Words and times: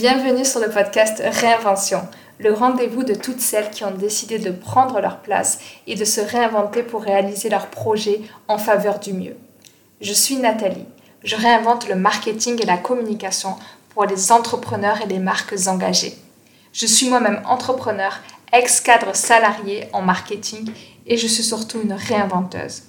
Bienvenue 0.00 0.46
sur 0.46 0.60
le 0.60 0.70
podcast 0.70 1.22
Réinvention, 1.22 2.00
le 2.38 2.54
rendez-vous 2.54 3.04
de 3.04 3.12
toutes 3.12 3.42
celles 3.42 3.68
qui 3.68 3.84
ont 3.84 3.90
décidé 3.90 4.38
de 4.38 4.50
prendre 4.50 4.98
leur 4.98 5.20
place 5.20 5.58
et 5.86 5.94
de 5.94 6.06
se 6.06 6.22
réinventer 6.22 6.82
pour 6.82 7.02
réaliser 7.02 7.50
leurs 7.50 7.66
projets 7.66 8.22
en 8.48 8.56
faveur 8.56 8.98
du 8.98 9.12
mieux. 9.12 9.36
Je 10.00 10.14
suis 10.14 10.36
Nathalie. 10.36 10.86
Je 11.22 11.36
réinvente 11.36 11.86
le 11.86 11.96
marketing 11.96 12.62
et 12.62 12.64
la 12.64 12.78
communication 12.78 13.56
pour 13.90 14.06
les 14.06 14.32
entrepreneurs 14.32 15.02
et 15.02 15.06
les 15.06 15.18
marques 15.18 15.54
engagées. 15.66 16.16
Je 16.72 16.86
suis 16.86 17.10
moi-même 17.10 17.42
entrepreneur, 17.44 18.20
ex-cadre 18.54 19.14
salarié 19.14 19.86
en 19.92 20.00
marketing 20.00 20.72
et 21.06 21.18
je 21.18 21.26
suis 21.26 21.44
surtout 21.44 21.78
une 21.82 21.92
réinventeuse. 21.92 22.84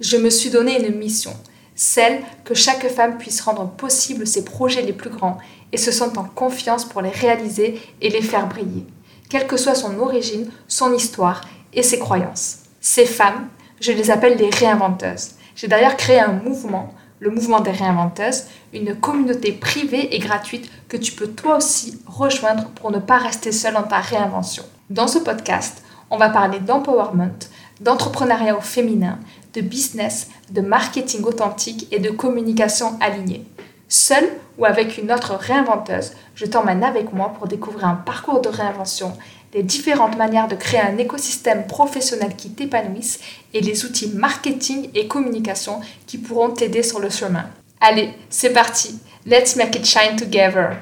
Je 0.00 0.18
me 0.18 0.28
suis 0.28 0.50
donné 0.50 0.86
une 0.86 0.98
mission, 0.98 1.34
celle 1.74 2.20
que 2.44 2.52
chaque 2.52 2.86
femme 2.88 3.16
puisse 3.16 3.40
rendre 3.40 3.66
possible 3.66 4.26
ses 4.26 4.44
projets 4.44 4.82
les 4.82 4.92
plus 4.92 5.08
grands 5.08 5.38
et 5.72 5.76
se 5.76 5.92
sentent 5.92 6.18
en 6.18 6.24
confiance 6.24 6.84
pour 6.84 7.02
les 7.02 7.10
réaliser 7.10 7.80
et 8.00 8.10
les 8.10 8.22
faire 8.22 8.46
briller, 8.46 8.86
quelle 9.28 9.46
que 9.46 9.56
soit 9.56 9.74
son 9.74 9.98
origine, 9.98 10.50
son 10.68 10.92
histoire 10.94 11.42
et 11.72 11.82
ses 11.82 11.98
croyances. 11.98 12.58
Ces 12.80 13.06
femmes, 13.06 13.48
je 13.80 13.92
les 13.92 14.10
appelle 14.10 14.36
les 14.36 14.50
réinventeuses. 14.50 15.32
J'ai 15.54 15.68
d'ailleurs 15.68 15.96
créé 15.96 16.18
un 16.18 16.32
mouvement, 16.32 16.94
le 17.20 17.30
mouvement 17.30 17.60
des 17.60 17.70
réinventeuses, 17.70 18.44
une 18.72 18.94
communauté 18.94 19.52
privée 19.52 20.14
et 20.14 20.18
gratuite 20.18 20.70
que 20.88 20.96
tu 20.96 21.12
peux 21.12 21.28
toi 21.28 21.58
aussi 21.58 22.00
rejoindre 22.06 22.70
pour 22.70 22.90
ne 22.90 22.98
pas 22.98 23.18
rester 23.18 23.52
seule 23.52 23.74
dans 23.74 23.82
ta 23.82 23.98
réinvention. 23.98 24.64
Dans 24.88 25.06
ce 25.06 25.18
podcast, 25.18 25.82
on 26.10 26.16
va 26.16 26.30
parler 26.30 26.58
d'empowerment, 26.58 27.38
d'entrepreneuriat 27.80 28.56
au 28.56 28.60
féminin, 28.60 29.18
de 29.54 29.60
business, 29.60 30.28
de 30.50 30.60
marketing 30.60 31.22
authentique 31.24 31.86
et 31.92 31.98
de 31.98 32.10
communication 32.10 32.98
alignée. 33.00 33.44
Seule 33.88 34.28
ou 34.60 34.66
avec 34.66 34.98
une 34.98 35.10
autre 35.10 35.34
réinventeuse, 35.34 36.12
je 36.34 36.44
t'emmène 36.44 36.84
avec 36.84 37.12
moi 37.14 37.32
pour 37.36 37.48
découvrir 37.48 37.86
un 37.86 37.94
parcours 37.94 38.42
de 38.42 38.50
réinvention, 38.50 39.16
les 39.54 39.62
différentes 39.62 40.18
manières 40.18 40.48
de 40.48 40.54
créer 40.54 40.80
un 40.80 40.98
écosystème 40.98 41.66
professionnel 41.66 42.36
qui 42.36 42.50
t'épanouisse 42.50 43.20
et 43.54 43.62
les 43.62 43.84
outils 43.86 44.10
marketing 44.14 44.90
et 44.94 45.08
communication 45.08 45.80
qui 46.06 46.18
pourront 46.18 46.50
t'aider 46.50 46.82
sur 46.82 47.00
le 47.00 47.08
chemin. 47.08 47.46
Allez, 47.80 48.10
c'est 48.28 48.52
parti. 48.52 49.00
Let's 49.26 49.56
make 49.56 49.74
it 49.74 49.86
shine 49.86 50.16
together. 50.16 50.76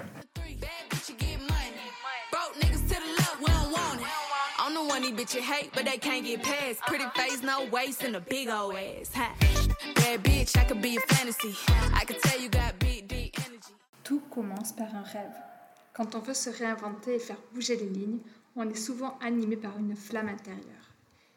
Tout 14.08 14.22
commence 14.30 14.72
par 14.72 14.94
un 14.94 15.02
rêve. 15.02 15.36
Quand 15.92 16.14
on 16.14 16.20
veut 16.20 16.32
se 16.32 16.48
réinventer 16.48 17.16
et 17.16 17.18
faire 17.18 17.36
bouger 17.52 17.76
les 17.76 17.90
lignes, 17.90 18.20
on 18.56 18.66
est 18.66 18.74
souvent 18.74 19.18
animé 19.18 19.54
par 19.54 19.76
une 19.76 19.94
flamme 19.94 20.30
intérieure. 20.30 20.94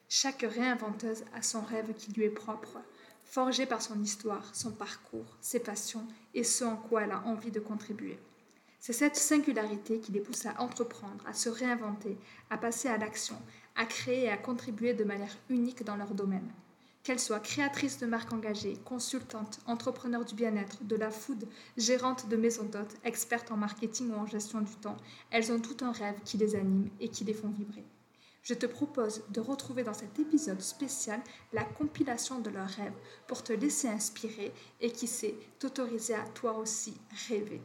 Chaque 0.08 0.44
réinventeuse 0.44 1.26
a 1.36 1.42
son 1.42 1.60
rêve 1.60 1.94
qui 1.96 2.14
lui 2.14 2.24
est 2.24 2.30
propre, 2.30 2.78
forgé 3.26 3.66
par 3.66 3.82
son 3.82 4.02
histoire, 4.02 4.56
son 4.56 4.72
parcours, 4.72 5.36
ses 5.42 5.60
passions 5.60 6.08
et 6.34 6.46
ce 6.46 6.64
en 6.64 6.78
quoi 6.78 7.02
elle 7.02 7.12
a 7.12 7.22
envie 7.26 7.52
de 7.52 7.60
contribuer. 7.60 8.18
C'est 8.80 8.94
cette 8.94 9.18
singularité 9.18 10.00
qui 10.00 10.14
les 10.14 10.22
pousse 10.22 10.46
à 10.46 10.62
entreprendre, 10.62 11.28
à 11.28 11.34
se 11.34 11.50
réinventer, 11.50 12.18
à 12.50 12.58
passer 12.58 12.88
à 12.88 12.96
l'action, 12.96 13.36
à 13.76 13.86
créer 13.86 14.24
et 14.28 14.32
à 14.32 14.38
contribuer 14.38 14.94
de 14.94 15.04
manière 15.04 15.38
unique 15.50 15.84
dans 15.84 15.98
leur 15.98 16.14
domaine. 16.14 16.50
Qu'elles 17.04 17.20
soient 17.20 17.40
créatrices 17.40 17.98
de 17.98 18.06
marques 18.06 18.32
engagées, 18.32 18.78
consultantes, 18.86 19.60
entrepreneurs 19.66 20.24
du 20.24 20.36
bien-être, 20.36 20.84
de 20.84 20.96
la 20.96 21.10
food, 21.10 21.48
gérantes 21.76 22.30
de 22.30 22.38
maisons 22.38 22.66
d'hôtes, 22.66 22.96
expertes 23.04 23.52
en 23.52 23.58
marketing 23.58 24.12
ou 24.12 24.16
en 24.16 24.28
gestion 24.28 24.62
du 24.62 24.76
temps, 24.76 24.98
elles 25.32 25.52
ont 25.52 25.60
tout 25.60 25.78
un 25.84 25.92
rêve 25.92 26.20
qui 26.24 26.38
les 26.38 26.56
anime 26.56 26.90
et 27.00 27.10
qui 27.10 27.24
les 27.24 27.34
font 27.34 27.50
vibrer. 27.50 27.86
Je 28.44 28.54
te 28.54 28.66
propose 28.66 29.24
de 29.30 29.40
retrouver 29.40 29.84
dans 29.84 29.94
cet 29.94 30.20
épisode 30.20 30.62
spécial 30.62 31.22
la 31.54 31.64
compilation 31.64 32.40
de 32.40 32.50
leurs 32.50 32.70
rêves 32.70 32.98
pour 33.28 33.44
te 33.44 33.54
laisser 33.54 33.88
inspirer 33.88 34.52
et 34.80 34.92
qui 34.92 35.08
sait 35.08 35.36
t'autoriser 35.60 36.16
à 36.16 36.28
toi 36.30 36.58
aussi 36.58 36.94
rêver. 37.28 37.62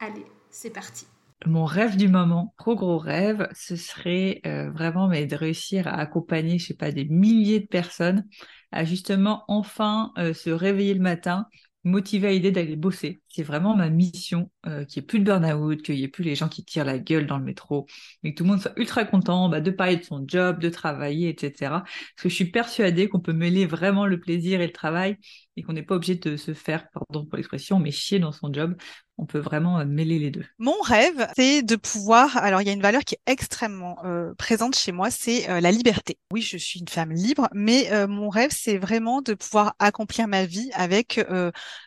Allez, 0.00 0.26
c'est 0.50 0.70
parti. 0.70 1.06
Mon 1.46 1.64
rêve 1.64 1.96
du 1.96 2.08
moment, 2.08 2.52
trop 2.58 2.74
gros 2.74 2.98
rêve, 2.98 3.48
ce 3.54 3.76
serait 3.76 4.40
euh, 4.44 4.70
vraiment 4.70 5.08
de 5.08 5.34
réussir 5.36 5.86
à 5.86 5.94
accompagner, 5.94 6.58
je 6.58 6.66
sais 6.66 6.74
pas, 6.74 6.90
des 6.90 7.04
milliers 7.04 7.60
de 7.60 7.66
personnes 7.66 8.24
à 8.72 8.84
justement 8.84 9.44
enfin 9.46 10.12
euh, 10.18 10.34
se 10.34 10.50
réveiller 10.50 10.94
le 10.94 11.00
matin, 11.00 11.46
motivé 11.84 12.28
à 12.28 12.30
l'idée 12.32 12.50
d'aller 12.50 12.76
bosser. 12.76 13.20
C'est 13.38 13.44
vraiment 13.44 13.76
ma 13.76 13.88
mission, 13.88 14.50
euh, 14.66 14.84
qu'il 14.84 15.00
n'y 15.00 15.04
ait 15.04 15.06
plus 15.06 15.20
de 15.20 15.24
burn-out, 15.24 15.80
qu'il 15.82 15.94
n'y 15.94 16.02
ait 16.02 16.08
plus 16.08 16.24
les 16.24 16.34
gens 16.34 16.48
qui 16.48 16.64
tirent 16.64 16.84
la 16.84 16.98
gueule 16.98 17.28
dans 17.28 17.38
le 17.38 17.44
métro, 17.44 17.86
et 18.24 18.32
que 18.32 18.36
tout 18.36 18.42
le 18.42 18.50
monde 18.50 18.60
soit 18.60 18.72
ultra 18.76 19.04
content 19.04 19.48
bah, 19.48 19.60
de 19.60 19.70
parler 19.70 19.96
de 19.96 20.02
son 20.02 20.24
job, 20.26 20.58
de 20.58 20.68
travailler, 20.68 21.28
etc. 21.28 21.52
Parce 21.70 21.84
que 22.16 22.28
je 22.30 22.34
suis 22.34 22.50
persuadée 22.50 23.08
qu'on 23.08 23.20
peut 23.20 23.32
mêler 23.32 23.64
vraiment 23.64 24.06
le 24.06 24.18
plaisir 24.18 24.60
et 24.60 24.66
le 24.66 24.72
travail, 24.72 25.18
et 25.54 25.62
qu'on 25.62 25.74
n'est 25.74 25.84
pas 25.84 25.94
obligé 25.94 26.16
de 26.16 26.36
se 26.36 26.52
faire, 26.52 26.90
pardon 26.90 27.26
pour 27.26 27.36
l'expression, 27.36 27.78
mais 27.78 27.92
chier 27.92 28.18
dans 28.18 28.32
son 28.32 28.52
job 28.52 28.74
on 29.20 29.26
peut 29.26 29.40
vraiment 29.40 29.80
euh, 29.80 29.84
mêler 29.84 30.20
les 30.20 30.30
deux. 30.30 30.44
Mon 30.58 30.80
rêve, 30.80 31.26
c'est 31.34 31.62
de 31.62 31.74
pouvoir. 31.74 32.36
Alors, 32.36 32.62
il 32.62 32.68
y 32.68 32.70
a 32.70 32.72
une 32.72 32.80
valeur 32.80 33.02
qui 33.02 33.16
est 33.16 33.32
extrêmement 33.32 33.98
euh, 34.04 34.32
présente 34.38 34.76
chez 34.76 34.92
moi, 34.92 35.10
c'est 35.10 35.60
la 35.60 35.72
liberté. 35.72 36.18
Oui, 36.32 36.40
je 36.40 36.56
suis 36.56 36.78
une 36.78 36.86
femme 36.86 37.10
libre, 37.10 37.48
mais 37.52 37.90
mon 38.06 38.28
rêve, 38.28 38.50
c'est 38.52 38.78
vraiment 38.78 39.20
de 39.20 39.34
pouvoir 39.34 39.74
accomplir 39.80 40.28
ma 40.28 40.46
vie 40.46 40.70
avec 40.72 41.20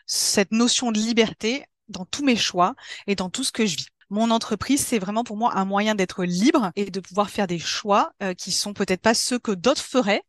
cette 0.06 0.52
notion 0.52 0.92
de 0.92 0.98
liberté 0.98 1.41
dans 1.88 2.04
tous 2.04 2.24
mes 2.24 2.36
choix 2.36 2.74
et 3.06 3.14
dans 3.14 3.30
tout 3.30 3.44
ce 3.44 3.52
que 3.52 3.66
je 3.66 3.76
vis. 3.76 3.86
Mon 4.12 4.30
entreprise, 4.30 4.84
c'est 4.84 4.98
vraiment 4.98 5.24
pour 5.24 5.38
moi 5.38 5.56
un 5.56 5.64
moyen 5.64 5.94
d'être 5.94 6.24
libre 6.24 6.70
et 6.76 6.90
de 6.90 7.00
pouvoir 7.00 7.30
faire 7.30 7.46
des 7.46 7.58
choix 7.58 8.12
euh, 8.22 8.34
qui 8.34 8.52
sont 8.52 8.74
peut-être 8.74 9.00
pas 9.00 9.14
ceux 9.14 9.38
que 9.38 9.52
d'autres 9.52 9.80
feraient, 9.80 10.22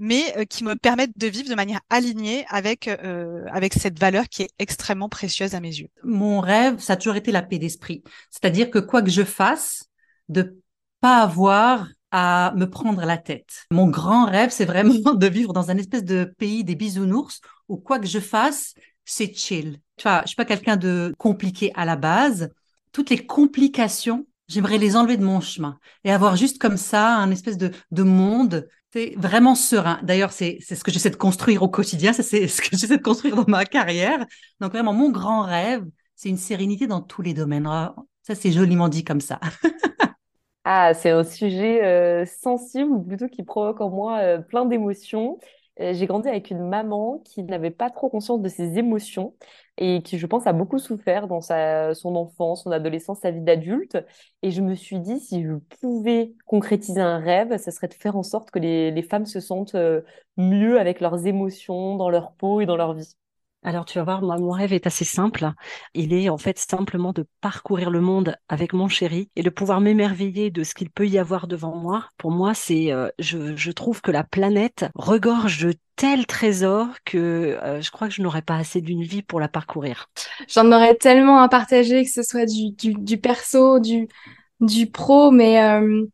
mais 0.00 0.36
euh, 0.36 0.44
qui 0.44 0.64
me 0.64 0.74
permettent 0.74 1.16
de 1.16 1.28
vivre 1.28 1.48
de 1.48 1.54
manière 1.54 1.80
alignée 1.88 2.44
avec 2.48 2.88
euh, 2.88 3.44
avec 3.52 3.74
cette 3.74 3.96
valeur 3.96 4.28
qui 4.28 4.42
est 4.42 4.50
extrêmement 4.58 5.08
précieuse 5.08 5.54
à 5.54 5.60
mes 5.60 5.68
yeux. 5.68 5.86
Mon 6.02 6.40
rêve, 6.40 6.80
ça 6.80 6.94
a 6.94 6.96
toujours 6.96 7.14
été 7.14 7.30
la 7.30 7.42
paix 7.42 7.60
d'esprit, 7.60 8.02
c'est-à-dire 8.28 8.72
que 8.72 8.80
quoi 8.80 9.02
que 9.02 9.10
je 9.10 9.22
fasse, 9.22 9.84
de 10.28 10.60
pas 11.00 11.22
avoir 11.22 11.86
à 12.10 12.52
me 12.56 12.68
prendre 12.68 13.04
la 13.04 13.18
tête. 13.18 13.66
Mon 13.70 13.86
grand 13.86 14.26
rêve, 14.26 14.50
c'est 14.50 14.64
vraiment 14.64 15.14
de 15.14 15.26
vivre 15.28 15.52
dans 15.52 15.70
un 15.70 15.76
espèce 15.76 16.02
de 16.02 16.24
pays 16.38 16.64
des 16.64 16.74
bisounours 16.74 17.40
où 17.68 17.76
quoi 17.76 18.00
que 18.00 18.08
je 18.08 18.18
fasse, 18.18 18.74
c'est 19.04 19.32
chill. 19.32 19.78
Tu 19.98 20.04
vois, 20.04 20.22
je 20.22 20.28
suis 20.28 20.36
pas 20.36 20.44
quelqu'un 20.44 20.76
de 20.76 21.14
compliqué 21.18 21.72
à 21.74 21.84
la 21.84 21.96
base, 21.96 22.50
toutes 22.92 23.10
les 23.10 23.26
complications, 23.26 24.26
j'aimerais 24.48 24.78
les 24.78 24.96
enlever 24.96 25.16
de 25.16 25.24
mon 25.24 25.40
chemin 25.40 25.78
et 26.04 26.12
avoir 26.12 26.36
juste 26.36 26.58
comme 26.58 26.76
ça 26.76 27.16
un 27.16 27.30
espèce 27.30 27.58
de, 27.58 27.72
de 27.90 28.02
monde 28.02 28.68
c'est 28.92 29.14
vraiment 29.16 29.54
serein. 29.54 30.00
D'ailleurs, 30.02 30.32
c'est 30.32 30.60
ce 30.60 30.82
que 30.82 30.90
j'essaie 30.90 31.10
de 31.10 31.16
construire 31.16 31.62
au 31.62 31.68
quotidien, 31.68 32.12
c'est 32.12 32.48
ce 32.48 32.60
que 32.62 32.68
j'essaie 32.76 32.96
de 32.96 33.02
construire 33.02 33.36
dans 33.36 33.44
ma 33.46 33.64
carrière. 33.64 34.24
Donc 34.60 34.72
vraiment, 34.72 34.92
mon 34.92 35.10
grand 35.10 35.42
rêve, 35.42 35.84
c'est 36.14 36.28
une 36.28 36.38
sérénité 36.38 36.86
dans 36.86 37.00
tous 37.00 37.22
les 37.22 37.34
domaines. 37.34 37.66
Ah, 37.66 37.94
ça, 38.22 38.34
c'est 38.34 38.50
joliment 38.50 38.88
dit 38.88 39.04
comme 39.04 39.20
ça. 39.20 39.40
ah, 40.64 40.94
c'est 40.94 41.10
un 41.10 41.24
sujet 41.24 41.84
euh, 41.84 42.24
sensible, 42.24 42.90
ou 42.90 43.02
plutôt 43.02 43.28
qui 43.28 43.42
provoque 43.42 43.80
en 43.80 43.90
moi 43.90 44.18
euh, 44.20 44.38
plein 44.38 44.64
d'émotions. 44.64 45.38
Euh, 45.80 45.92
j'ai 45.94 46.06
grandi 46.06 46.28
avec 46.28 46.50
une 46.50 46.68
maman 46.68 47.20
qui 47.24 47.42
n'avait 47.44 47.70
pas 47.70 47.88
trop 47.90 48.08
conscience 48.08 48.40
de 48.42 48.48
ses 48.48 48.78
émotions 48.78 49.34
et 49.76 50.02
qui, 50.02 50.18
je 50.18 50.26
pense, 50.26 50.46
a 50.46 50.52
beaucoup 50.52 50.78
souffert 50.80 51.28
dans 51.28 51.40
sa, 51.40 51.94
son 51.94 52.16
enfance, 52.16 52.64
son 52.64 52.72
adolescence, 52.72 53.20
sa 53.20 53.30
vie 53.30 53.40
d'adulte. 53.40 53.96
Et 54.42 54.50
je 54.50 54.60
me 54.60 54.74
suis 54.74 54.98
dit, 54.98 55.20
si 55.20 55.42
je 55.44 55.54
pouvais 55.80 56.34
concrétiser 56.46 57.00
un 57.00 57.18
rêve, 57.18 57.56
ce 57.58 57.70
serait 57.70 57.88
de 57.88 57.94
faire 57.94 58.16
en 58.16 58.22
sorte 58.24 58.50
que 58.50 58.58
les, 58.58 58.90
les 58.90 59.02
femmes 59.02 59.26
se 59.26 59.38
sentent 59.40 59.76
euh, 59.76 60.00
mieux 60.36 60.80
avec 60.80 61.00
leurs 61.00 61.26
émotions, 61.26 61.96
dans 61.96 62.10
leur 62.10 62.32
peau 62.32 62.60
et 62.60 62.66
dans 62.66 62.76
leur 62.76 62.94
vie. 62.94 63.14
Alors 63.64 63.84
tu 63.84 63.98
vas 63.98 64.04
voir, 64.04 64.22
moi, 64.22 64.38
mon 64.38 64.52
rêve 64.52 64.72
est 64.72 64.86
assez 64.86 65.04
simple. 65.04 65.50
Il 65.92 66.12
est 66.12 66.28
en 66.28 66.38
fait 66.38 66.58
simplement 66.58 67.12
de 67.12 67.26
parcourir 67.40 67.90
le 67.90 68.00
monde 68.00 68.36
avec 68.48 68.72
mon 68.72 68.88
chéri 68.88 69.30
et 69.34 69.42
de 69.42 69.50
pouvoir 69.50 69.80
m'émerveiller 69.80 70.50
de 70.50 70.62
ce 70.62 70.74
qu'il 70.74 70.90
peut 70.90 71.08
y 71.08 71.18
avoir 71.18 71.48
devant 71.48 71.74
moi. 71.74 72.08
Pour 72.18 72.30
moi, 72.30 72.54
c'est, 72.54 72.92
euh, 72.92 73.08
je, 73.18 73.56
je, 73.56 73.72
trouve 73.72 74.00
que 74.00 74.12
la 74.12 74.22
planète 74.22 74.86
regorge 74.94 75.64
de 75.64 75.74
tels 75.96 76.26
trésors 76.26 76.86
que 77.04 77.58
euh, 77.62 77.80
je 77.80 77.90
crois 77.90 78.06
que 78.06 78.14
je 78.14 78.22
n'aurais 78.22 78.42
pas 78.42 78.56
assez 78.56 78.80
d'une 78.80 79.02
vie 79.02 79.22
pour 79.22 79.40
la 79.40 79.48
parcourir. 79.48 80.06
J'en 80.48 80.70
aurais 80.70 80.94
tellement 80.94 81.40
à 81.40 81.48
partager, 81.48 82.04
que 82.04 82.10
ce 82.10 82.22
soit 82.22 82.46
du, 82.46 82.70
du, 82.70 82.94
du 82.94 83.18
perso, 83.18 83.80
du, 83.80 84.06
du 84.60 84.88
pro, 84.88 85.32
mais 85.32 85.60
euh, 85.62 86.06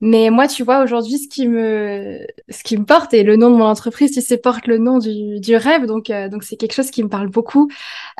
mais 0.00 0.28
moi, 0.30 0.48
tu 0.48 0.64
vois, 0.64 0.82
aujourd'hui, 0.82 1.18
ce 1.18 1.28
qui 1.28 1.48
me, 1.48 2.26
ce 2.50 2.62
qui 2.62 2.76
me 2.76 2.84
porte 2.84 3.14
et 3.14 3.22
le 3.22 3.36
nom 3.36 3.50
de 3.50 3.56
mon 3.56 3.64
entreprise, 3.64 4.12
tu 4.12 4.20
sais, 4.20 4.36
porte 4.36 4.66
le 4.66 4.78
nom 4.78 4.98
du, 4.98 5.40
du 5.40 5.56
rêve. 5.56 5.86
Donc, 5.86 6.10
euh, 6.10 6.28
donc 6.28 6.42
c'est 6.42 6.56
quelque 6.56 6.74
chose 6.74 6.90
qui 6.90 7.02
me 7.02 7.08
parle 7.08 7.28
beaucoup. 7.28 7.70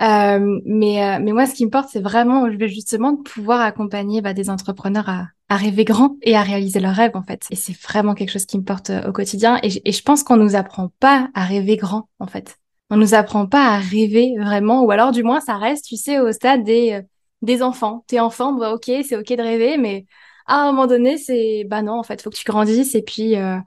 Euh, 0.01 0.61
mais, 0.65 1.05
euh, 1.05 1.19
mais 1.21 1.33
moi, 1.33 1.47
ce 1.47 1.55
qui 1.55 1.65
me 1.67 1.71
porte, 1.71 1.89
c'est 1.93 2.01
vraiment, 2.01 2.51
je 2.51 2.57
vais 2.57 2.69
justement 2.69 3.13
de 3.13 3.23
pouvoir 3.23 3.61
accompagner 3.61 4.23
bah, 4.23 4.33
des 4.33 4.49
entrepreneurs 4.49 5.09
à, 5.09 5.27
à 5.49 5.57
rêver 5.57 5.85
grand 5.85 6.17
et 6.23 6.37
à 6.37 6.43
réaliser 6.43 6.81
leurs 6.81 6.95
rêves, 6.95 7.17
en 7.17 7.23
fait. 7.23 7.47
Et 7.51 7.57
c'est 7.57 7.77
vraiment 7.83 8.15
quelque 8.15 8.31
chose 8.31 8.47
qui 8.47 8.57
me 8.57 8.65
porte 8.65 8.91
au 9.07 9.13
quotidien. 9.13 9.59
Et, 9.63 9.89
et 9.89 9.93
je 9.93 10.03
pense 10.03 10.23
qu'on 10.23 10.37
nous 10.37 10.57
apprend 10.57 10.91
pas 11.01 11.29
à 11.35 11.45
rêver 11.45 11.77
grand, 11.77 12.09
en 12.19 12.27
fait. 12.27 12.57
On 12.89 12.97
nous 12.97 13.15
apprend 13.15 13.47
pas 13.47 13.67
à 13.67 13.79
rêver 13.79 14.35
vraiment, 14.39 14.85
ou 14.85 14.91
alors 14.91 15.11
du 15.11 15.23
moins, 15.23 15.41
ça 15.41 15.57
reste, 15.57 15.87
tu 15.87 15.97
sais, 15.97 16.19
au 16.19 16.33
stade 16.33 16.65
des 16.65 17.03
des 17.43 17.63
enfants. 17.63 18.05
T'es 18.07 18.21
enfant, 18.21 18.55
bah 18.55 18.73
ok, 18.73 18.91
c'est 19.07 19.17
ok 19.17 19.29
de 19.37 19.43
rêver, 19.43 19.77
mais 19.77 20.07
à 20.47 20.61
un 20.61 20.73
moment 20.73 20.87
donné, 20.87 21.19
c'est 21.19 21.65
bah 21.65 21.83
non, 21.83 21.99
en 21.99 22.03
fait, 22.03 22.23
faut 22.23 22.31
que 22.31 22.37
tu 22.37 22.45
grandisses 22.45 22.95
et 22.95 23.03
puis 23.03 23.37
euh, 23.37 23.59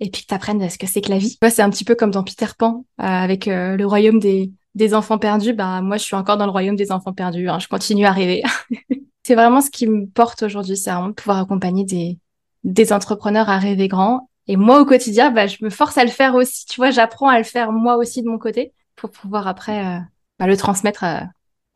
et 0.00 0.10
puis 0.10 0.22
que 0.22 0.26
t'apprennes 0.26 0.68
ce 0.68 0.78
que 0.78 0.86
c'est 0.86 1.00
que 1.00 1.10
la 1.10 1.18
vie. 1.18 1.38
C'est 1.42 1.62
un 1.62 1.70
petit 1.70 1.84
peu 1.84 1.94
comme 1.94 2.10
dans 2.10 2.24
Peter 2.24 2.46
Pan 2.56 2.84
euh, 3.00 3.04
avec 3.04 3.48
euh, 3.48 3.76
le 3.76 3.86
royaume 3.86 4.18
des 4.18 4.52
des 4.74 4.94
enfants 4.94 5.18
perdus. 5.18 5.54
Bah 5.54 5.80
moi, 5.82 5.96
je 5.96 6.04
suis 6.04 6.16
encore 6.16 6.36
dans 6.36 6.46
le 6.46 6.50
royaume 6.52 6.76
des 6.76 6.92
enfants 6.92 7.12
perdus. 7.12 7.48
Hein, 7.48 7.58
je 7.58 7.68
continue 7.68 8.06
à 8.06 8.12
rêver. 8.12 8.42
c'est 9.22 9.34
vraiment 9.34 9.60
ce 9.60 9.70
qui 9.70 9.86
me 9.86 10.06
porte 10.06 10.42
aujourd'hui, 10.42 10.76
c'est 10.76 10.90
vraiment 10.90 11.08
de 11.08 11.14
pouvoir 11.14 11.38
accompagner 11.38 11.84
des 11.84 12.18
des 12.64 12.92
entrepreneurs 12.92 13.50
à 13.50 13.58
rêver 13.58 13.88
grand. 13.88 14.30
Et 14.46 14.56
moi, 14.56 14.80
au 14.80 14.84
quotidien, 14.84 15.30
bah, 15.30 15.46
je 15.46 15.58
me 15.62 15.70
force 15.70 15.96
à 15.98 16.04
le 16.04 16.10
faire 16.10 16.34
aussi. 16.34 16.66
Tu 16.66 16.76
vois, 16.76 16.90
j'apprends 16.90 17.28
à 17.28 17.38
le 17.38 17.44
faire 17.44 17.72
moi 17.72 17.96
aussi 17.96 18.22
de 18.22 18.28
mon 18.28 18.38
côté 18.38 18.72
pour 18.96 19.10
pouvoir 19.10 19.46
après 19.48 20.00
bah, 20.38 20.46
le 20.46 20.56
transmettre 20.56 21.04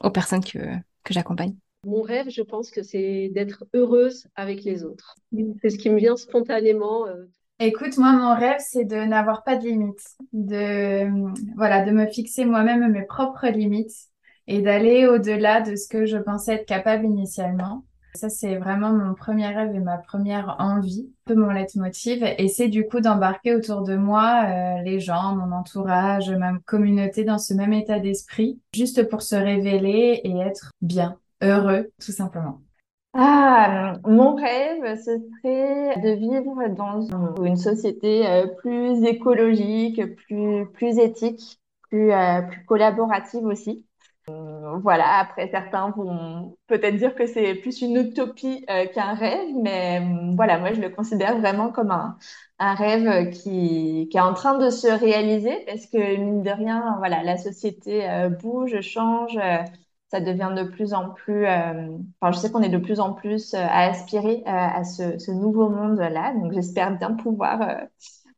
aux 0.01 0.11
personnes 0.11 0.45
que 0.45 0.59
que 1.05 1.15
j'accompagne. 1.15 1.55
Mon 1.85 2.03
rêve, 2.03 2.29
je 2.29 2.43
pense 2.43 2.71
que 2.71 2.83
c'est 2.83 3.31
d'être 3.33 3.65
heureuse 3.73 4.27
avec 4.35 4.65
les 4.65 4.85
autres. 4.85 5.15
C'est 5.63 5.71
ce 5.71 5.79
qui 5.79 5.91
me 5.91 5.99
vient 5.99 6.17
spontanément. 6.17 7.07
Euh. 7.07 7.27
Écoute, 7.61 7.97
moi, 7.99 8.13
mon 8.13 8.35
rêve, 8.35 8.59
c'est 8.59 8.85
de 8.85 8.97
n'avoir 8.97 9.45
pas 9.45 9.57
de 9.57 9.65
limites, 9.65 10.17
de, 10.33 11.09
voilà, 11.57 11.85
de 11.85 11.91
me 11.93 12.07
fixer 12.07 12.45
moi-même 12.45 12.91
mes 12.91 13.05
propres 13.05 13.47
limites 13.49 13.95
et 14.49 14.61
d'aller 14.61 15.07
au-delà 15.07 15.61
de 15.61 15.77
ce 15.77 15.89
que 15.89 16.05
je 16.07 16.17
pensais 16.17 16.55
être 16.55 16.67
capable 16.67 17.05
initialement. 17.05 17.85
Ça, 18.15 18.29
c'est 18.29 18.57
vraiment 18.57 18.93
mon 18.93 19.15
premier 19.15 19.47
rêve 19.47 19.75
et 19.75 19.81
ma 19.81 19.99
première 19.99 20.57
envie, 20.59 21.09
un 21.27 21.35
peu 21.35 21.41
mon 21.41 21.51
leitmotiv. 21.51 22.25
Et 22.39 22.49
c'est 22.49 22.69
du 22.69 22.87
coup 22.87 23.01
d'embarquer 23.01 23.55
autour 23.55 23.83
de 23.83 23.95
moi 23.95 24.45
euh, 24.47 24.83
les 24.83 24.99
gens, 24.99 25.37
mon 25.37 25.55
entourage, 25.55 26.31
ma 26.31 26.59
communauté 26.67 27.23
dans 27.23 27.39
ce 27.39 27.55
même 27.55 27.73
état 27.73 28.01
d'esprit, 28.01 28.59
juste 28.75 29.09
pour 29.09 29.23
se 29.23 29.37
révéler 29.37 30.21
et 30.25 30.39
être 30.39 30.73
bien, 30.81 31.19
heureux, 31.43 31.91
tout 32.01 32.13
simplement. 32.13 32.63
Ah, 33.15 33.95
mon 34.05 34.37
rêve, 34.37 34.97
ce 34.97 35.19
serait 35.19 36.01
de 36.01 36.11
vivre 36.15 36.69
dans 36.77 37.01
une 37.45 37.57
société 37.57 38.27
euh, 38.29 38.47
plus 38.47 39.03
écologique, 39.05 40.15
plus, 40.17 40.67
plus 40.73 40.99
éthique, 40.99 41.61
plus, 41.89 42.13
euh, 42.13 42.43
plus 42.43 42.65
collaborative 42.67 43.45
aussi. 43.45 43.85
Euh, 44.29 44.77
voilà, 44.83 45.19
après 45.21 45.49
certains 45.51 45.91
vont 45.91 46.57
peut-être 46.67 46.97
dire 46.97 47.15
que 47.15 47.27
c'est 47.27 47.55
plus 47.55 47.81
une 47.81 47.97
utopie 47.97 48.65
qu'un 48.95 49.15
rêve, 49.15 49.49
mais 49.63 50.03
voilà, 50.37 50.59
moi 50.59 50.73
je 50.75 50.81
le 50.83 50.91
considère 50.91 51.39
vraiment 51.39 51.71
comme 51.73 51.91
un, 51.91 52.19
un 52.59 52.75
rêve 52.75 53.31
qui, 53.31 54.09
qui 54.11 54.17
est 54.19 54.21
en 54.21 54.35
train 54.35 54.59
de 54.59 54.69
se 54.69 54.87
réaliser 54.87 55.65
parce 55.67 55.87
que 55.87 55.97
mine 56.19 56.43
de 56.43 56.51
rien, 56.51 56.97
voilà, 56.99 57.23
la 57.23 57.39
société 57.39 58.07
bouge, 58.43 58.81
change 58.83 59.39
ça 60.11 60.21
devient 60.21 60.53
de 60.57 60.65
plus 60.65 60.95
en 60.95 61.11
plus, 61.11 61.45
euh, 61.47 61.89
enfin, 62.21 62.33
je 62.33 62.39
sais 62.39 62.51
qu'on 62.51 62.63
est 62.63 62.69
de 62.69 62.79
plus 62.79 63.01
en 63.01 63.13
plus 63.13 63.55
euh, 63.55 63.59
à 63.59 63.85
aspirer 63.91 64.43
euh, 64.47 64.51
à 64.51 64.85
ce, 64.85 65.19
ce 65.19 65.31
nouveau 65.31 65.69
monde-là. 65.69 66.35
Donc, 66.35 66.53
j'espère 66.53 66.97
bien 66.99 67.13
pouvoir 67.15 67.83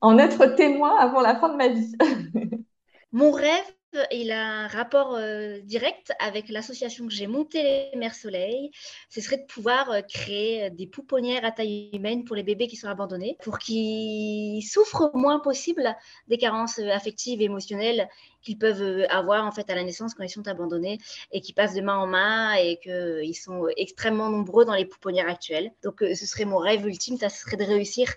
en 0.00 0.18
être 0.18 0.46
témoin 0.56 0.96
avant 0.98 1.20
la 1.20 1.36
fin 1.36 1.50
de 1.50 1.56
ma 1.56 1.68
vie. 1.68 1.94
Mon 3.12 3.32
rêve, 3.32 3.64
il 4.10 4.30
a 4.30 4.46
un 4.46 4.66
rapport 4.68 5.18
direct 5.62 6.12
avec 6.18 6.48
l'association 6.48 7.06
que 7.06 7.12
j'ai 7.12 7.26
montée, 7.26 7.90
les 7.92 7.98
Mères 7.98 8.14
Soleil. 8.14 8.70
Ce 9.08 9.20
serait 9.20 9.38
de 9.38 9.46
pouvoir 9.46 9.88
créer 10.08 10.70
des 10.70 10.86
pouponnières 10.86 11.44
à 11.44 11.50
taille 11.50 11.90
humaine 11.92 12.24
pour 12.24 12.36
les 12.36 12.42
bébés 12.42 12.66
qui 12.66 12.76
sont 12.76 12.88
abandonnés, 12.88 13.36
pour 13.42 13.58
qu'ils 13.58 14.62
souffrent 14.62 15.10
au 15.12 15.18
moins 15.18 15.40
possible 15.40 15.96
des 16.28 16.38
carences 16.38 16.78
affectives 16.78 17.40
et 17.40 17.44
émotionnelles 17.44 18.08
qu'ils 18.42 18.58
peuvent 18.58 18.82
euh, 18.82 19.06
avoir 19.10 19.46
en 19.46 19.52
fait 19.52 19.68
à 19.70 19.74
la 19.74 19.84
naissance 19.84 20.14
quand 20.14 20.24
ils 20.24 20.30
sont 20.30 20.48
abandonnés 20.48 20.98
et 21.32 21.40
qui 21.40 21.52
passent 21.52 21.74
de 21.74 21.80
main 21.80 21.96
en 21.96 22.06
main 22.06 22.54
et 22.54 22.78
qu'ils 22.78 23.36
sont 23.36 23.66
extrêmement 23.76 24.30
nombreux 24.30 24.64
dans 24.64 24.74
les 24.74 24.86
pouponnières 24.86 25.28
actuelles. 25.28 25.72
Donc 25.82 26.02
euh, 26.02 26.14
ce 26.14 26.26
serait 26.26 26.44
mon 26.44 26.58
rêve 26.58 26.86
ultime, 26.86 27.18
ça 27.18 27.28
serait 27.28 27.56
de 27.56 27.64
réussir 27.64 28.08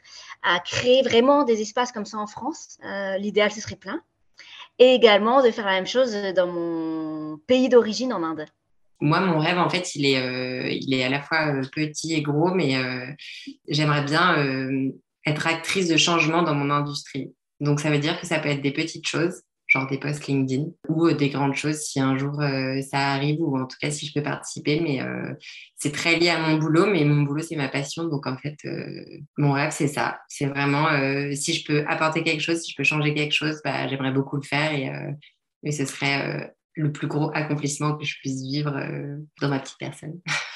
à 0.41 0.59
créer 0.59 1.01
vraiment 1.01 1.43
des 1.43 1.61
espaces 1.61 1.91
comme 1.91 2.05
ça 2.05 2.17
en 2.17 2.27
France. 2.27 2.77
Euh, 2.83 3.17
l'idéal, 3.17 3.51
ce 3.51 3.61
serait 3.61 3.75
plein. 3.75 4.01
Et 4.79 4.95
également 4.95 5.43
de 5.43 5.51
faire 5.51 5.65
la 5.65 5.73
même 5.73 5.87
chose 5.87 6.15
dans 6.35 6.47
mon 6.47 7.37
pays 7.47 7.69
d'origine 7.69 8.13
en 8.13 8.23
Inde. 8.23 8.45
Moi, 8.99 9.19
mon 9.19 9.39
rêve, 9.39 9.57
en 9.57 9.69
fait, 9.69 9.95
il 9.95 10.05
est, 10.05 10.79
est 10.91 11.03
à 11.03 11.09
la 11.09 11.21
fois 11.21 11.61
petit 11.71 12.13
et 12.13 12.21
gros, 12.21 12.53
mais 12.53 12.75
j'aimerais 13.67 14.03
bien 14.03 14.35
être 15.25 15.47
actrice 15.47 15.89
de 15.89 15.97
changement 15.97 16.41
dans 16.41 16.55
mon 16.55 16.69
industrie. 16.69 17.33
Donc, 17.59 17.79
ça 17.79 17.89
veut 17.89 17.99
dire 17.99 18.19
que 18.19 18.25
ça 18.25 18.39
peut 18.39 18.49
être 18.49 18.61
des 18.61 18.71
petites 18.71 19.07
choses, 19.07 19.41
genre 19.73 19.87
des 19.87 19.97
posts 19.97 20.27
LinkedIn 20.27 20.65
ou 20.87 21.07
euh, 21.07 21.13
des 21.15 21.29
grandes 21.29 21.55
choses 21.55 21.79
si 21.79 21.99
un 21.99 22.15
jour 22.15 22.39
euh, 22.41 22.79
ça 22.81 23.13
arrive 23.13 23.41
ou 23.41 23.57
en 23.57 23.65
tout 23.65 23.77
cas 23.81 23.89
si 23.89 24.05
je 24.05 24.13
peux 24.13 24.21
participer. 24.21 24.79
Mais 24.79 25.01
euh, 25.01 25.33
c'est 25.75 25.91
très 25.91 26.17
lié 26.17 26.29
à 26.29 26.39
mon 26.39 26.57
boulot, 26.57 26.85
mais 26.85 27.03
mon 27.03 27.23
boulot 27.23 27.41
c'est 27.41 27.55
ma 27.55 27.69
passion. 27.69 28.05
Donc 28.05 28.27
en 28.27 28.37
fait, 28.37 28.57
mon 29.37 29.51
rêve 29.51 29.71
c'est 29.71 29.87
ça. 29.87 30.19
C'est 30.29 30.45
vraiment 30.45 30.87
si 31.35 31.53
je 31.53 31.65
peux 31.65 31.83
apporter 31.87 32.23
quelque 32.23 32.41
chose, 32.41 32.61
si 32.61 32.71
je 32.71 32.77
peux 32.77 32.83
changer 32.83 33.13
quelque 33.13 33.33
chose, 33.33 33.61
bah, 33.63 33.87
j'aimerais 33.87 34.11
beaucoup 34.11 34.35
le 34.37 34.43
faire 34.43 34.71
et, 34.73 34.91
et 35.63 35.71
ce 35.71 35.85
serait 35.85 36.53
le 36.75 36.91
plus 36.91 37.07
gros 37.07 37.31
accomplissement 37.33 37.97
que 37.97 38.05
je 38.05 38.15
puisse 38.19 38.41
vivre 38.43 38.71
dans 39.41 39.49
ma 39.49 39.59
petite 39.59 39.77
personne. 39.79 40.21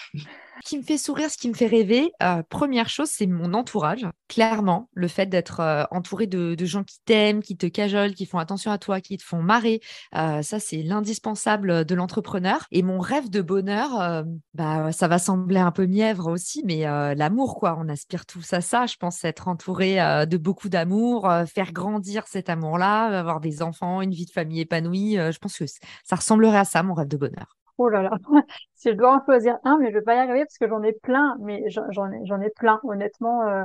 Ce 0.63 0.69
qui 0.69 0.77
me 0.77 0.83
fait 0.83 0.97
sourire, 0.97 1.29
ce 1.29 1.37
qui 1.37 1.49
me 1.49 1.53
fait 1.53 1.67
rêver, 1.67 2.11
euh, 2.23 2.41
première 2.49 2.89
chose, 2.89 3.09
c'est 3.11 3.27
mon 3.27 3.53
entourage. 3.53 4.05
Clairement, 4.27 4.89
le 4.93 5.07
fait 5.07 5.27
d'être 5.27 5.59
euh, 5.59 5.83
entouré 5.91 6.25
de, 6.27 6.55
gens 6.65 6.83
qui 6.83 6.97
t'aiment, 7.05 7.41
qui 7.41 7.55
te 7.55 7.67
cajolent, 7.67 8.13
qui 8.13 8.25
font 8.25 8.39
attention 8.39 8.71
à 8.71 8.77
toi, 8.77 8.99
qui 8.99 9.17
te 9.17 9.23
font 9.23 9.41
marrer, 9.41 9.81
euh, 10.15 10.41
ça, 10.41 10.59
c'est 10.59 10.81
l'indispensable 10.81 11.85
de 11.85 11.95
l'entrepreneur. 11.95 12.65
Et 12.71 12.81
mon 12.81 12.99
rêve 12.99 13.29
de 13.29 13.41
bonheur, 13.41 14.25
bah, 14.53 14.91
ça 14.91 15.07
va 15.07 15.19
sembler 15.19 15.59
un 15.59 15.71
peu 15.71 15.85
mièvre 15.85 16.31
aussi, 16.31 16.63
mais 16.65 16.81
l'amour, 17.15 17.55
quoi. 17.55 17.77
On 17.79 17.87
aspire 17.87 18.25
tous 18.25 18.51
à 18.53 18.61
ça. 18.61 18.85
Je 18.87 18.95
pense 18.97 19.23
être 19.23 19.47
entouré 19.47 19.95
de 20.25 20.37
beaucoup 20.37 20.69
d'amour, 20.69 21.31
faire 21.53 21.71
grandir 21.71 22.27
cet 22.27 22.49
amour-là, 22.49 23.19
avoir 23.19 23.39
des 23.39 23.61
enfants, 23.61 24.01
une 24.01 24.11
vie 24.11 24.25
de 24.25 24.31
famille 24.31 24.61
épanouie. 24.61 25.15
je 25.15 25.37
pense 25.37 25.57
que 25.57 25.65
ça 26.03 26.15
ressemblerait 26.15 26.59
à 26.59 26.65
ça, 26.65 26.83
mon 26.83 26.93
rêve 26.93 27.07
de 27.07 27.17
bonheur. 27.17 27.57
Oh 27.77 27.89
là 27.89 28.01
là, 28.01 28.11
si 28.75 28.89
je 28.89 28.95
dois 28.95 29.15
en 29.17 29.25
choisir 29.25 29.57
un, 29.63 29.77
mais 29.77 29.89
je 29.91 29.97
vais 29.97 30.01
pas 30.03 30.15
y 30.15 30.19
arriver 30.19 30.45
parce 30.45 30.57
que 30.57 30.67
j'en 30.67 30.81
ai 30.83 30.93
plein, 30.93 31.35
mais 31.39 31.63
j'en 31.69 32.11
ai, 32.11 32.25
j'en 32.25 32.41
ai 32.41 32.49
plein. 32.49 32.79
Honnêtement, 32.83 33.43
euh, 33.43 33.63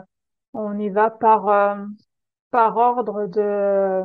on 0.54 0.78
y 0.78 0.90
va 0.90 1.10
par, 1.10 1.48
euh, 1.48 1.84
par 2.50 2.76
ordre 2.76 3.26
de 3.26 4.02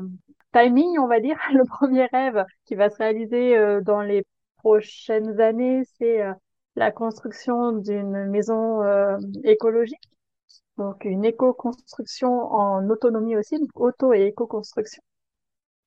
timing, 0.53 0.97
on 0.99 1.07
va 1.07 1.19
dire. 1.19 1.37
Le 1.53 1.65
premier 1.65 2.05
rêve 2.07 2.45
qui 2.65 2.75
va 2.75 2.89
se 2.89 2.97
réaliser 2.97 3.57
euh, 3.57 3.81
dans 3.81 4.01
les 4.01 4.25
prochaines 4.57 5.39
années, 5.41 5.83
c'est 5.99 6.21
la 6.75 6.91
construction 6.91 7.73
d'une 7.73 8.25
maison 8.27 8.81
écologique. 9.43 10.09
Donc 10.77 11.05
une 11.05 11.25
éco-construction 11.25 12.29
en 12.53 12.89
autonomie 12.89 13.35
aussi, 13.37 13.59
donc 13.59 13.69
auto 13.75 14.13
et 14.13 14.27
éco-construction. 14.27 15.01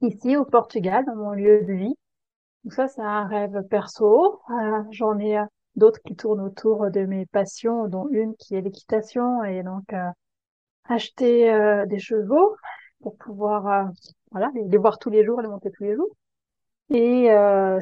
Ici 0.03 0.37
au 0.37 0.45
Portugal, 0.45 1.05
dans 1.07 1.17
mon 1.17 1.33
lieu 1.33 1.65
de 1.65 1.73
vie. 1.73 1.95
Donc 2.65 2.75
ça, 2.75 2.89
c'est 2.89 3.01
un 3.03 3.27
rêve 3.27 3.63
perso. 3.71 4.41
Euh, 4.51 4.83
j'en 4.91 5.19
ai 5.19 5.39
euh, 5.39 5.45
d'autres 5.77 6.01
qui 6.05 6.15
tournent 6.17 6.41
autour 6.43 6.91
de 6.91 7.01
mes 7.07 7.27
passions, 7.27 7.89
dont 7.89 8.09
une 8.11 8.35
qui 8.37 8.55
est 8.55 8.61
l'équitation 8.61 9.43
et 9.45 9.63
donc 9.63 9.93
euh, 9.93 10.11
acheter 10.85 11.53
des 11.87 11.99
chevaux 11.99 12.57
pour 13.01 13.17
pouvoir 13.17 13.91
voilà 14.33 14.51
les, 14.55 14.77
voir 14.79 14.99
tous 14.99 15.11
les 15.11 15.25
jours, 15.25 15.41
les 15.41 15.49
monter 15.49 15.71
tous 15.71 15.85
les 15.85 15.95
jours. 15.95 16.11
Et 16.91 17.29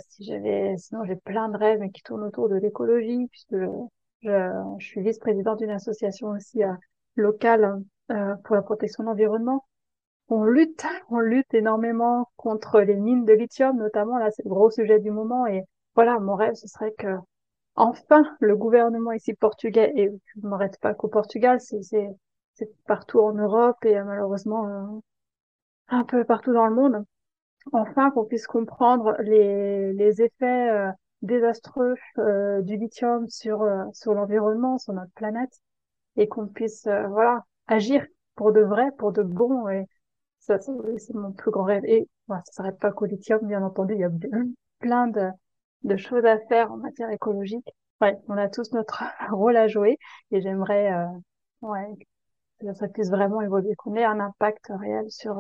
si 0.09 0.25
j'avais, 0.25 0.77
sinon 0.77 1.05
j'ai 1.05 1.17
plein 1.17 1.49
de 1.49 1.57
rêves 1.57 1.91
qui 1.93 2.03
tournent 2.03 2.25
autour 2.25 2.49
de 2.49 2.57
l'écologie 2.57 3.27
puisque 3.29 3.57
je, 4.23 4.29
je, 4.79 4.87
suis 4.87 5.01
vice-présidente 5.01 5.59
d'une 5.59 5.71
association 5.71 6.29
aussi 6.29 6.61
locale 7.17 7.83
pour 8.45 8.57
la 8.57 8.63
protection 8.63 9.03
de 9.05 9.09
l'environnement 9.09 9.65
on 10.29 10.45
lutte, 10.45 10.85
on 11.11 11.21
lutte 11.21 11.53
énormément 11.55 12.31
contre 12.37 12.81
les 12.81 12.97
mines 12.97 13.25
de 13.25 13.33
lithium, 13.33 13.77
notamment 13.77 14.19
là, 14.19 14.31
c'est 14.31 14.45
le 14.45 14.51
gros 14.51 14.71
sujet 14.71 14.99
du 15.01 15.11
moment. 15.11 15.47
Et 15.47 15.65
voilà, 15.95 16.19
mon 16.21 16.35
rêve, 16.37 16.55
ce 16.55 16.69
serait 16.69 16.93
que 16.93 17.17
enfin 17.77 18.25
le 18.41 18.57
gouvernement 18.57 19.13
ici 19.13 19.35
portugais, 19.35 19.93
et 19.97 20.11
je 20.27 20.41
ne 20.41 20.49
m'arrête 20.49 20.79
pas 20.81 20.95
qu'au 20.95 21.09
Portugal, 21.09 21.61
c'est 21.61 21.87
partout 22.87 23.21
en 23.21 23.33
Europe 23.33 23.85
et 23.85 23.97
euh, 23.97 24.05
malheureusement 24.05 24.67
euh, 24.69 25.01
un 25.89 26.05
peu 26.05 26.25
partout 26.25 26.53
dans 26.53 26.67
le 26.67 26.75
monde, 26.75 27.05
enfin 27.73 28.11
qu'on 28.11 28.25
puisse 28.25 28.47
comprendre 28.47 29.17
les, 29.21 30.23
effets 30.23 30.71
euh, 30.71 30.91
désastreux 31.23 31.95
du 32.63 32.77
lithium 32.77 33.29
sur 33.29 33.67
sur 33.93 34.15
l'environnement, 34.15 34.79
sur 34.79 34.93
notre 34.93 35.13
planète, 35.13 35.61
et 36.17 36.29
qu'on 36.29 36.47
puisse 36.49 36.85
voilà 36.85 37.45
agir 37.69 38.05
pour 38.35 38.53
de 38.53 38.61
vrai, 38.61 38.91
pour 38.99 39.13
de 39.13 39.23
bon 39.23 39.69
et 39.69 39.87
ça, 40.41 40.59
c'est 40.61 41.15
mon 41.15 41.33
plus 41.33 41.51
grand 41.51 41.65
rêve. 41.65 41.85
Et 41.85 42.09
voilà, 42.27 42.43
ça 42.47 42.53
s'arrête 42.53 42.79
pas 42.79 42.93
qu'au 42.93 43.07
lithium, 43.07 43.41
bien 43.43 43.63
entendu. 43.63 43.95
Il 43.95 44.01
y 44.01 44.05
a 44.05 44.11
plein 44.81 45.09
de, 45.09 45.97
choses 45.97 46.25
à 46.25 46.39
faire 46.49 46.73
en 46.73 46.77
matière 46.77 47.11
écologique. 47.11 47.69
Ouais, 48.01 48.17
on 48.29 48.37
a 48.37 48.49
tous 48.49 48.73
notre 48.73 49.03
rôle 49.31 49.57
à 49.57 49.69
jouer 49.69 49.99
et 50.31 50.41
j'aimerais 50.41 50.93
euh, 50.93 51.07
ouais, 51.63 51.97
que 52.61 52.73
ça 52.75 52.89
puisse 52.89 53.11
vraiment 53.11 53.41
évoluer, 53.41 53.75
qu'on 53.77 53.97
ait 53.97 54.05
un 54.05 54.21
impact 54.21 54.71
réel 54.71 55.11
sur, 55.11 55.37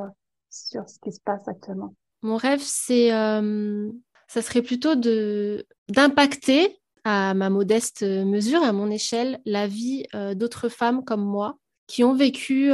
sur 0.50 0.88
ce 0.88 0.98
qui 1.00 1.12
se 1.12 1.20
passe 1.20 1.46
actuellement. 1.46 1.94
Mon 2.22 2.36
rêve, 2.36 2.60
c'est, 2.60 3.12
euh, 3.12 3.90
ça 4.26 4.42
serait 4.42 4.62
plutôt 4.62 4.96
de 4.96 5.64
d'impacter 5.88 6.76
à 7.04 7.32
ma 7.32 7.48
modeste 7.48 8.02
mesure, 8.02 8.62
à 8.62 8.72
mon 8.72 8.90
échelle, 8.90 9.40
la 9.46 9.68
vie 9.68 10.04
d'autres 10.34 10.68
femmes 10.68 11.04
comme 11.04 11.24
moi 11.24 11.56
qui 11.88 12.04
ont 12.04 12.14
vécu 12.14 12.70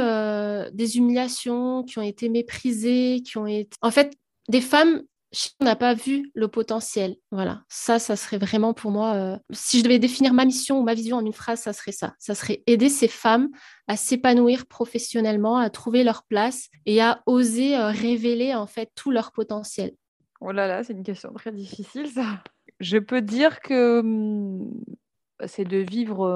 des 0.73 0.97
humiliations, 0.97 1.83
qui 1.83 1.97
ont 1.97 2.03
été 2.03 2.29
méprisées, 2.29 3.23
qui 3.25 3.37
ont 3.37 3.47
été... 3.47 3.69
En 3.81 3.89
fait, 3.89 4.13
des 4.49 4.61
femmes 4.61 5.01
on 5.59 5.65
n'a 5.65 5.75
pas 5.75 5.93
vu 5.93 6.31
le 6.33 6.47
potentiel. 6.47 7.15
Voilà, 7.31 7.63
ça, 7.69 7.99
ça 7.99 8.15
serait 8.15 8.37
vraiment 8.37 8.73
pour 8.73 8.91
moi, 8.91 9.13
euh, 9.15 9.37
si 9.51 9.79
je 9.79 9.83
devais 9.83 9.99
définir 9.99 10.33
ma 10.33 10.45
mission 10.45 10.79
ou 10.79 10.83
ma 10.83 10.93
vision 10.93 11.17
en 11.17 11.25
une 11.25 11.33
phrase, 11.33 11.61
ça 11.61 11.73
serait 11.73 11.91
ça. 11.91 12.13
Ça 12.19 12.35
serait 12.35 12.63
aider 12.67 12.89
ces 12.89 13.07
femmes 13.07 13.49
à 13.87 13.97
s'épanouir 13.97 14.65
professionnellement, 14.65 15.57
à 15.57 15.69
trouver 15.69 16.03
leur 16.03 16.23
place 16.23 16.69
et 16.85 17.01
à 17.01 17.21
oser 17.25 17.75
euh, 17.75 17.87
révéler 17.87 18.55
en 18.55 18.67
fait 18.67 18.89
tout 18.95 19.11
leur 19.11 19.31
potentiel. 19.31 19.91
Oh 20.41 20.51
là 20.51 20.67
là, 20.67 20.83
c'est 20.83 20.93
une 20.93 21.03
question 21.03 21.33
très 21.33 21.51
difficile 21.51 22.07
ça. 22.07 22.43
Je 22.79 22.97
peux 22.97 23.21
dire 23.21 23.61
que 23.61 23.99
hum, 23.99 24.69
c'est 25.45 25.65
de 25.65 25.77
vivre 25.77 26.27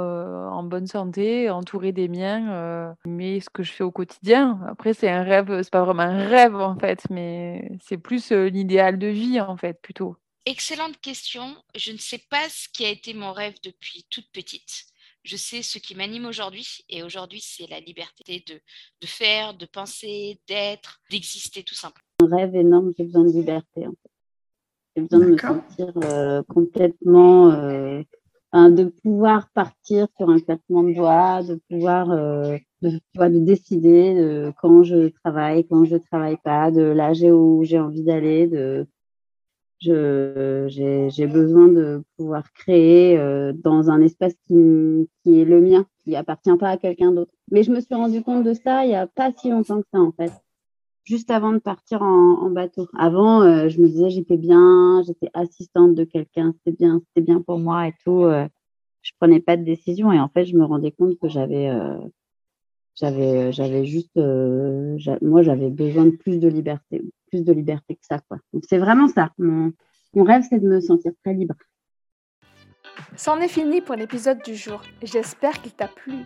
en 0.52 0.64
bonne 0.64 0.88
santé, 0.88 1.50
entouré 1.50 1.92
des 1.92 2.08
miens, 2.08 2.96
mais 3.06 3.40
ce 3.40 3.50
que 3.50 3.64
je 3.64 3.72
fais 3.72 3.84
au 3.84 3.92
quotidien. 3.92 4.60
Après, 4.68 4.94
c'est 4.94 5.10
un 5.10 5.24
rêve, 5.24 5.62
c'est 5.64 5.72
pas 5.72 5.84
vraiment 5.84 6.04
un 6.04 6.28
rêve 6.28 6.56
en 6.56 6.78
fait, 6.78 7.04
mais 7.10 7.72
c'est 7.82 7.98
plus 7.98 8.32
l'idéal 8.32 9.00
de 9.00 9.08
vie 9.08 9.40
en 9.40 9.58
fait, 9.58 9.82
plutôt. 9.82 10.16
Excellente 10.46 11.00
question. 11.02 11.56
Je 11.76 11.92
ne 11.92 11.98
sais 11.98 12.22
pas 12.30 12.50
ce 12.50 12.68
qui 12.70 12.86
a 12.86 12.90
été 12.90 13.14
mon 13.14 13.34
rêve 13.34 13.56
depuis 13.64 14.06
toute 14.10 14.32
petite. 14.32 14.86
Je 15.24 15.36
sais 15.36 15.62
ce 15.62 15.80
qui 15.80 15.96
m'anime 15.96 16.26
aujourd'hui, 16.26 16.86
et 16.88 17.04
aujourd'hui, 17.04 17.42
c'est 17.44 17.68
la 17.70 17.82
liberté 17.82 18.44
de, 18.48 18.54
de 19.02 19.08
faire, 19.08 19.54
de 19.54 19.66
penser, 19.66 20.40
d'être, 20.48 21.02
d'exister 21.12 21.62
tout 21.64 21.76
simplement. 21.76 22.06
Un 22.22 22.36
rêve 22.36 22.56
énorme, 22.56 22.94
j'ai 22.98 23.04
besoin 23.04 23.26
de 23.26 23.32
liberté 23.32 23.86
en 23.86 23.92
fait. 23.92 24.12
J'ai 24.96 25.02
besoin 25.04 25.20
de 25.20 25.32
me 25.32 25.38
sentir 25.38 26.46
complètement 26.48 27.52
de 28.54 28.86
pouvoir 29.04 29.50
partir 29.52 30.08
sur 30.18 30.30
un 30.30 30.40
classement 30.40 30.84
de 30.84 30.94
doigts, 30.94 31.44
de 31.44 31.60
pouvoir 31.70 32.12
euh, 32.12 32.58
de, 32.82 33.00
de 33.16 33.40
décider 33.40 34.16
de 34.16 34.54
quand 34.62 34.84
je 34.84 35.10
travaille, 35.24 35.68
quand 35.68 35.86
je 35.86 35.98
travaille 35.98 36.38
pas, 36.44 36.72
de 36.72 36.82
l'âge 36.82 37.24
où 37.24 37.62
j'ai 37.64 37.80
envie 37.80 38.04
d'aller, 38.04 38.48
de 38.48 38.88
j'ai 39.82 41.28
besoin 41.28 41.68
de 41.70 42.04
pouvoir 42.18 42.52
créer 42.54 43.18
euh, 43.18 43.54
dans 43.54 43.90
un 43.90 44.02
espace 44.02 44.34
qui, 44.48 45.10
qui 45.24 45.40
est 45.40 45.46
le 45.46 45.62
mien, 45.62 45.86
qui 46.04 46.16
appartient 46.16 46.56
pas 46.58 46.70
à 46.70 46.78
quelqu'un 46.78 47.12
d'autre. 47.12 47.32
Mais 47.52 47.64
je 47.64 47.72
me 47.72 47.80
suis 47.80 47.96
rendu 47.96 48.22
compte 48.22 48.44
de 48.44 48.54
ça 48.54 48.86
il 48.86 48.92
y 48.92 48.96
a 48.96 49.08
pas 49.08 49.32
si 49.38 49.50
longtemps 49.50 49.82
que 49.82 49.88
ça 49.94 50.00
en 50.00 50.12
fait 50.12 50.34
juste 51.10 51.32
avant 51.32 51.52
de 51.52 51.58
partir 51.58 52.04
en, 52.04 52.52
bateau. 52.52 52.88
Avant, 52.98 53.42
euh, 53.42 53.68
je 53.68 53.82
me 53.82 53.88
disais 53.88 54.12
j'étais 54.12 54.38
bien, 54.38 55.02
j'étais 55.06 55.30
assistante 55.34 55.96
de 55.96 56.04
quelqu'un, 56.04 56.54
c'était 56.58 56.78
bien, 56.78 57.02
c'était 57.08 57.26
bien 57.26 57.42
pour 57.42 57.58
moi 57.58 57.88
et 57.88 57.94
tout. 58.06 58.26
Euh, 58.26 58.48
je 59.02 59.12
prenais 59.20 59.40
pas 59.40 59.58
de 59.58 59.64
décision 59.64 60.12
et 60.12 60.20
en 60.20 60.30
fait, 60.30 60.46
je 60.46 60.56
me 60.56 60.64
rendais 60.64 60.92
compte 60.92 61.18
que 61.20 61.28
j'avais, 61.28 61.70
euh, 61.70 61.98
j'avais, 62.94 63.52
j'avais 63.52 63.86
juste, 63.86 64.18
moi, 64.18 65.42
j'avais 65.42 65.72
besoin 65.72 66.06
de 66.06 66.12
plus 66.16 66.38
de 66.38 66.48
liberté, 66.48 67.02
plus 67.32 67.44
de 67.44 67.54
liberté 67.54 67.96
que 67.96 68.06
ça, 68.06 68.20
quoi. 68.28 68.38
Donc 68.54 68.64
c'est 68.70 68.78
vraiment 68.78 69.08
ça. 69.08 69.32
mon 69.40 69.74
rêve, 70.16 70.44
c'est 70.48 70.60
de 70.60 70.68
me 70.68 70.80
sentir 70.80 71.12
très 71.24 71.34
libre. 71.34 71.56
C'en 73.16 73.40
est 73.40 73.48
fini 73.48 73.82
pour 73.82 73.96
l'épisode 73.96 74.44
du 74.44 74.56
jour. 74.56 74.82
J'espère 75.02 75.60
qu'il 75.62 75.72
t'a 75.72 75.88
plu. 75.88 76.26